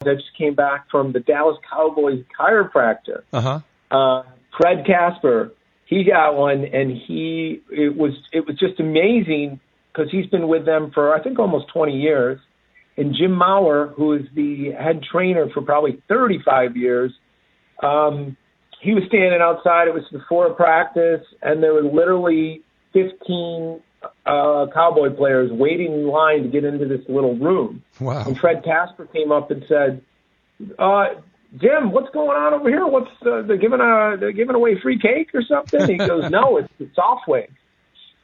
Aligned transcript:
that 0.00 0.16
just 0.16 0.36
came 0.36 0.54
back 0.54 0.90
from 0.90 1.12
the 1.12 1.20
Dallas 1.20 1.58
Cowboys 1.70 2.24
chiropractor. 2.38 3.22
Uh-huh. 3.32 3.60
Uh 3.90 4.22
Fred 4.56 4.84
Casper, 4.86 5.52
he 5.86 6.04
got 6.04 6.36
one, 6.36 6.64
and 6.64 6.90
he 7.06 7.62
it 7.70 7.96
was 7.96 8.12
it 8.32 8.46
was 8.46 8.58
just 8.58 8.80
amazing 8.80 9.60
because 9.92 10.10
he's 10.10 10.26
been 10.26 10.48
with 10.48 10.64
them 10.64 10.90
for 10.92 11.14
I 11.14 11.22
think 11.22 11.38
almost 11.38 11.66
20 11.72 11.92
years. 11.92 12.38
And 12.96 13.14
Jim 13.14 13.32
Maurer, 13.32 13.88
who 13.96 14.12
is 14.14 14.22
the 14.34 14.72
head 14.72 15.02
trainer 15.10 15.48
for 15.54 15.62
probably 15.62 16.02
35 16.08 16.76
years, 16.76 17.12
um, 17.82 18.36
he 18.82 18.92
was 18.94 19.04
standing 19.06 19.40
outside. 19.40 19.88
It 19.88 19.94
was 19.94 20.04
before 20.12 20.52
practice, 20.52 21.24
and 21.40 21.62
there 21.62 21.72
were 21.72 21.82
literally 21.82 22.62
15 22.92 23.80
uh, 24.30 24.66
Cowboy 24.72 25.10
players 25.10 25.50
waiting 25.50 25.92
in 25.92 26.06
line 26.06 26.44
to 26.44 26.48
get 26.48 26.64
into 26.64 26.86
this 26.86 27.00
little 27.08 27.34
room. 27.34 27.82
Wow. 27.98 28.24
And 28.26 28.38
Fred 28.38 28.62
Casper 28.64 29.06
came 29.06 29.32
up 29.32 29.50
and 29.50 29.64
said, 29.68 30.02
uh, 30.78 31.06
"Jim, 31.58 31.90
what's 31.90 32.10
going 32.10 32.36
on 32.36 32.54
over 32.54 32.68
here? 32.68 32.86
What's 32.86 33.10
uh, 33.26 33.42
they're 33.42 33.56
giving 33.56 33.80
a 33.80 34.16
they're 34.18 34.32
giving 34.32 34.54
away 34.54 34.80
free 34.80 34.98
cake 34.98 35.30
or 35.34 35.42
something?" 35.42 35.86
He 35.88 35.96
goes, 35.96 36.30
"No, 36.30 36.56
it's 36.58 36.68
the 36.78 36.86
SoftWave." 36.96 37.50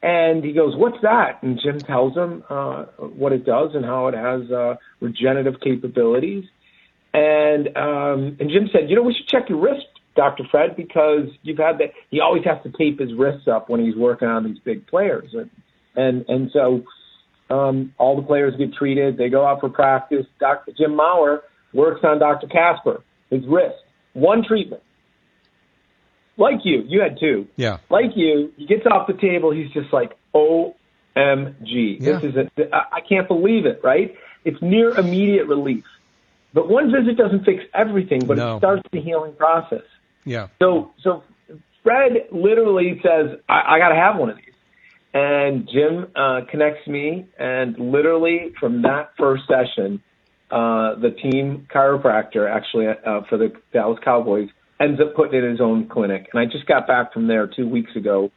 And 0.00 0.44
he 0.44 0.52
goes, 0.52 0.76
"What's 0.76 1.00
that?" 1.02 1.42
And 1.42 1.58
Jim 1.60 1.80
tells 1.80 2.16
him 2.16 2.44
uh, 2.48 2.84
what 2.98 3.32
it 3.32 3.44
does 3.44 3.74
and 3.74 3.84
how 3.84 4.06
it 4.08 4.14
has 4.14 4.50
uh, 4.50 4.76
regenerative 5.00 5.60
capabilities. 5.60 6.44
And 7.12 7.76
um, 7.76 8.36
and 8.38 8.50
Jim 8.50 8.68
said, 8.70 8.88
"You 8.88 8.96
know, 8.96 9.02
we 9.02 9.14
should 9.14 9.26
check 9.26 9.48
your 9.48 9.58
wrist, 9.58 9.86
Doctor 10.14 10.44
Fred, 10.48 10.76
because 10.76 11.28
you've 11.42 11.58
had 11.58 11.78
that. 11.78 11.92
He 12.10 12.20
always 12.20 12.44
has 12.44 12.62
to 12.62 12.70
tape 12.70 13.00
his 13.00 13.12
wrists 13.14 13.48
up 13.48 13.68
when 13.68 13.84
he's 13.84 13.96
working 13.96 14.28
on 14.28 14.44
these 14.44 14.58
big 14.60 14.86
players, 14.86 15.34
and 15.34 15.50
and 15.98 16.24
and 16.28 16.50
so 16.52 16.84
um, 17.50 17.94
all 17.98 18.16
the 18.16 18.22
players 18.26 18.54
get 18.56 18.72
treated. 18.74 19.16
They 19.16 19.28
go 19.28 19.46
out 19.46 19.60
for 19.60 19.68
practice. 19.68 20.26
Dr. 20.38 20.72
Jim 20.76 20.96
Maurer 20.96 21.42
works 21.72 22.00
on 22.04 22.18
Dr. 22.18 22.46
Casper, 22.46 23.02
his 23.30 23.46
wrist. 23.46 23.76
One 24.12 24.44
treatment. 24.46 24.82
Like 26.36 26.60
you, 26.64 26.84
you 26.86 27.00
had 27.00 27.18
two. 27.18 27.48
Yeah. 27.56 27.78
Like 27.90 28.12
you, 28.14 28.52
he 28.56 28.66
gets 28.66 28.86
off 28.86 29.06
the 29.08 29.14
table. 29.14 29.50
He's 29.50 29.70
just 29.72 29.92
like, 29.92 30.12
OMG. 30.34 30.74
Yeah. 32.00 32.18
This 32.20 32.22
is 32.30 32.36
a, 32.36 32.74
I 32.74 32.98
I 32.98 33.00
can't 33.08 33.26
believe 33.26 33.66
it, 33.66 33.80
right? 33.82 34.14
It's 34.44 34.60
near 34.62 34.90
immediate 34.90 35.46
relief. 35.46 35.84
But 36.54 36.68
one 36.68 36.92
visit 36.92 37.16
doesn't 37.16 37.44
fix 37.44 37.64
everything, 37.74 38.24
but 38.24 38.36
No. 38.38 38.56
it 38.56 38.60
starts 38.60 38.82
the 38.92 39.00
healing 39.00 39.34
process. 39.34 39.82
Yeah. 40.24 40.48
So, 40.60 40.92
so 41.02 41.22
Fred 41.82 42.28
literally 42.30 43.00
says, 43.02 43.38
I, 43.48 43.74
I 43.74 43.78
got 43.78 43.88
to 43.90 43.94
have 43.96 44.16
one 44.16 44.30
of 44.30 44.36
these. 44.36 44.47
And 45.48 45.66
Jim 45.72 46.08
uh, 46.14 46.40
connects 46.50 46.86
me, 46.86 47.26
and 47.38 47.74
literally 47.78 48.52
from 48.60 48.82
that 48.82 49.12
first 49.16 49.44
session, 49.48 50.02
uh, 50.50 50.96
the 51.00 51.16
team 51.22 51.66
chiropractor, 51.74 52.54
actually 52.54 52.86
uh, 52.88 53.22
for 53.30 53.38
the 53.38 53.54
Dallas 53.72 53.98
Cowboys, 54.04 54.50
ends 54.78 55.00
up 55.00 55.16
putting 55.16 55.42
in 55.42 55.50
his 55.50 55.58
own 55.58 55.88
clinic. 55.88 56.26
And 56.30 56.38
I 56.38 56.44
just 56.44 56.66
got 56.66 56.86
back 56.86 57.14
from 57.14 57.28
there 57.28 57.46
two 57.46 57.66
weeks 57.66 57.96
ago, 57.96 58.30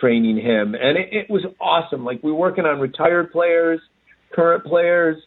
training 0.00 0.38
him, 0.38 0.74
and 0.74 0.98
it, 0.98 1.08
it 1.12 1.30
was 1.30 1.44
awesome. 1.60 2.04
Like 2.04 2.20
we 2.24 2.32
were 2.32 2.38
working 2.38 2.64
on 2.64 2.80
retired 2.80 3.30
players, 3.30 3.78
current 4.34 4.64
players, 4.64 5.22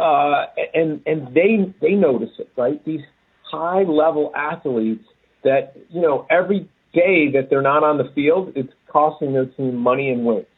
uh, 0.00 0.46
and 0.74 1.02
and 1.06 1.32
they 1.32 1.72
they 1.80 1.92
notice 1.94 2.34
it, 2.40 2.50
right? 2.56 2.84
These 2.84 3.02
high 3.44 3.84
level 3.84 4.32
athletes 4.34 5.04
that 5.44 5.76
you 5.88 6.00
know 6.00 6.26
every 6.28 6.68
day 6.92 7.30
that 7.34 7.46
they're 7.48 7.62
not 7.62 7.84
on 7.84 7.96
the 7.96 8.10
field, 8.12 8.54
it's 8.56 8.72
costing 8.88 9.34
their 9.34 9.46
team 9.46 9.76
money 9.76 10.10
and 10.10 10.24
weight. 10.24 10.48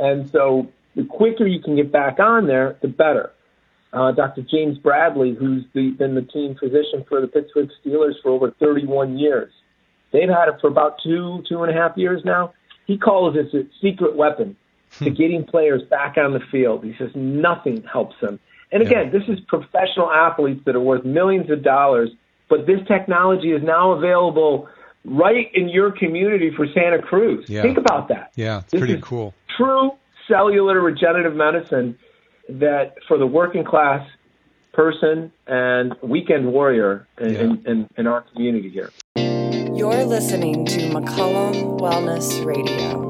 And 0.00 0.28
so 0.30 0.68
the 0.96 1.04
quicker 1.04 1.46
you 1.46 1.60
can 1.60 1.76
get 1.76 1.92
back 1.92 2.18
on 2.18 2.46
there, 2.46 2.76
the 2.80 2.88
better. 2.88 3.32
Uh, 3.92 4.12
Dr. 4.12 4.42
James 4.42 4.78
Bradley, 4.78 5.34
who's 5.34 5.64
the, 5.74 5.90
been 5.90 6.14
the 6.14 6.22
team 6.22 6.54
physician 6.58 7.04
for 7.08 7.20
the 7.20 7.26
Pittsburgh 7.26 7.70
Steelers 7.84 8.14
for 8.22 8.30
over 8.30 8.52
31 8.52 9.18
years, 9.18 9.52
they've 10.12 10.28
had 10.28 10.48
it 10.48 10.54
for 10.60 10.68
about 10.68 10.96
two, 11.02 11.42
two 11.48 11.62
and 11.62 11.76
a 11.76 11.80
half 11.80 11.96
years 11.96 12.22
now. 12.24 12.52
He 12.86 12.98
calls 12.98 13.34
this 13.34 13.52
a 13.54 13.64
secret 13.80 14.16
weapon 14.16 14.56
to 14.98 15.10
getting 15.10 15.44
players 15.44 15.82
back 15.90 16.16
on 16.16 16.32
the 16.32 16.40
field. 16.50 16.84
He 16.84 16.94
says 16.98 17.10
nothing 17.14 17.82
helps 17.84 18.16
them. 18.20 18.40
And 18.72 18.82
again, 18.82 19.10
this 19.12 19.22
is 19.28 19.40
professional 19.48 20.10
athletes 20.10 20.62
that 20.66 20.76
are 20.76 20.80
worth 20.80 21.04
millions 21.04 21.50
of 21.50 21.62
dollars, 21.62 22.10
but 22.48 22.66
this 22.66 22.80
technology 22.86 23.50
is 23.52 23.62
now 23.62 23.92
available 23.92 24.68
right 25.04 25.50
in 25.54 25.68
your 25.68 25.90
community 25.90 26.52
for 26.54 26.66
Santa 26.72 27.00
Cruz. 27.00 27.48
Yeah. 27.48 27.62
Think 27.62 27.78
about 27.78 28.08
that. 28.08 28.32
Yeah. 28.36 28.58
It's 28.58 28.72
This 28.72 28.80
pretty 28.80 29.00
cool. 29.00 29.34
True 29.60 29.92
cellular 30.28 30.80
regenerative 30.80 31.34
medicine 31.34 31.98
that 32.48 32.94
for 33.06 33.18
the 33.18 33.26
working 33.26 33.64
class 33.64 34.06
person 34.72 35.30
and 35.46 35.94
weekend 36.02 36.50
warrior 36.52 37.06
in, 37.20 37.32
Yeah. 37.32 37.40
in, 37.40 37.62
in, 37.66 37.88
in 37.98 38.06
our 38.06 38.22
community 38.22 38.70
here. 38.70 38.90
You're 39.16 40.04
listening 40.04 40.64
to 40.66 40.78
McCollum 40.90 41.78
Wellness 41.80 42.44
Radio. 42.44 43.09